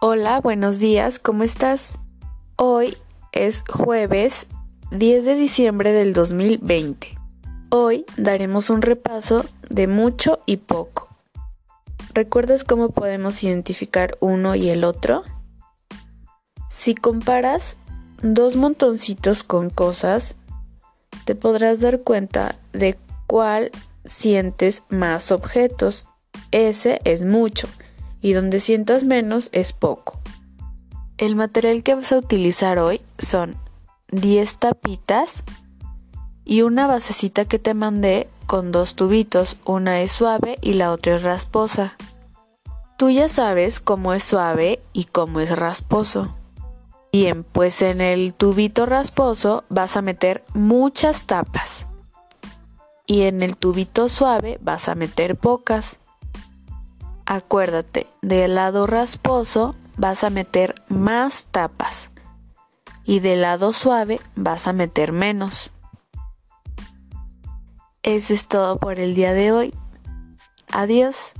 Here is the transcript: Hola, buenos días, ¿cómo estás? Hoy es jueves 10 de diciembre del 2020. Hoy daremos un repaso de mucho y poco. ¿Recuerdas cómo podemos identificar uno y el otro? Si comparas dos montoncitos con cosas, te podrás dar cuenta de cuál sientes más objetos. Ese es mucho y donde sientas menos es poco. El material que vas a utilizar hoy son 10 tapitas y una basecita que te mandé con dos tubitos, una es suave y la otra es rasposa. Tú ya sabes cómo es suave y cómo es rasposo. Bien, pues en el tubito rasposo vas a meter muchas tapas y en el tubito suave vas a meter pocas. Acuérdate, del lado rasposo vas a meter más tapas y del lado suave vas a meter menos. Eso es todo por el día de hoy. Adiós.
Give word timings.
Hola, 0.00 0.40
buenos 0.40 0.78
días, 0.78 1.18
¿cómo 1.18 1.42
estás? 1.42 1.94
Hoy 2.54 2.96
es 3.32 3.64
jueves 3.68 4.46
10 4.92 5.24
de 5.24 5.34
diciembre 5.34 5.92
del 5.92 6.12
2020. 6.12 7.18
Hoy 7.70 8.04
daremos 8.16 8.70
un 8.70 8.82
repaso 8.82 9.44
de 9.68 9.88
mucho 9.88 10.38
y 10.46 10.58
poco. 10.58 11.08
¿Recuerdas 12.14 12.62
cómo 12.62 12.90
podemos 12.90 13.42
identificar 13.42 14.16
uno 14.20 14.54
y 14.54 14.68
el 14.68 14.84
otro? 14.84 15.24
Si 16.70 16.94
comparas 16.94 17.76
dos 18.22 18.54
montoncitos 18.54 19.42
con 19.42 19.68
cosas, 19.68 20.36
te 21.24 21.34
podrás 21.34 21.80
dar 21.80 22.02
cuenta 22.02 22.54
de 22.72 22.96
cuál 23.26 23.72
sientes 24.04 24.84
más 24.90 25.32
objetos. 25.32 26.06
Ese 26.52 27.00
es 27.02 27.24
mucho 27.24 27.66
y 28.20 28.32
donde 28.32 28.60
sientas 28.60 29.04
menos 29.04 29.48
es 29.52 29.72
poco. 29.72 30.20
El 31.18 31.36
material 31.36 31.82
que 31.82 31.94
vas 31.94 32.12
a 32.12 32.18
utilizar 32.18 32.78
hoy 32.78 33.00
son 33.18 33.56
10 34.12 34.56
tapitas 34.56 35.42
y 36.44 36.62
una 36.62 36.86
basecita 36.86 37.44
que 37.44 37.58
te 37.58 37.74
mandé 37.74 38.28
con 38.46 38.72
dos 38.72 38.94
tubitos, 38.94 39.58
una 39.64 40.00
es 40.00 40.12
suave 40.12 40.58
y 40.62 40.74
la 40.74 40.92
otra 40.92 41.16
es 41.16 41.22
rasposa. 41.22 41.96
Tú 42.96 43.10
ya 43.10 43.28
sabes 43.28 43.80
cómo 43.80 44.14
es 44.14 44.24
suave 44.24 44.80
y 44.92 45.04
cómo 45.04 45.40
es 45.40 45.56
rasposo. 45.56 46.34
Bien, 47.12 47.44
pues 47.44 47.82
en 47.82 48.00
el 48.00 48.34
tubito 48.34 48.86
rasposo 48.86 49.64
vas 49.68 49.96
a 49.96 50.02
meter 50.02 50.44
muchas 50.54 51.24
tapas 51.26 51.86
y 53.08 53.22
en 53.22 53.42
el 53.42 53.56
tubito 53.56 54.08
suave 54.08 54.58
vas 54.62 54.88
a 54.88 54.94
meter 54.94 55.34
pocas. 55.34 55.98
Acuérdate, 57.30 58.06
del 58.22 58.54
lado 58.54 58.86
rasposo 58.86 59.76
vas 59.98 60.24
a 60.24 60.30
meter 60.30 60.82
más 60.88 61.46
tapas 61.50 62.08
y 63.04 63.20
del 63.20 63.42
lado 63.42 63.74
suave 63.74 64.18
vas 64.34 64.66
a 64.66 64.72
meter 64.72 65.12
menos. 65.12 65.70
Eso 68.02 68.32
es 68.32 68.48
todo 68.48 68.78
por 68.78 68.98
el 68.98 69.14
día 69.14 69.34
de 69.34 69.52
hoy. 69.52 69.74
Adiós. 70.72 71.32